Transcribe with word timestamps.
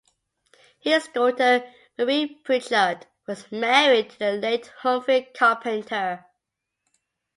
His 0.79 1.09
daughter, 1.09 1.63
Mari 1.95 2.41
Prichard, 2.43 3.05
was 3.27 3.51
married 3.51 4.09
to 4.09 4.17
the 4.17 4.31
late 4.31 4.65
Humphrey 4.79 5.29
Carpenter. 5.31 6.25